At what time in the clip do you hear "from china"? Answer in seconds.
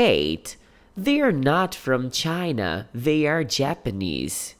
1.74-2.88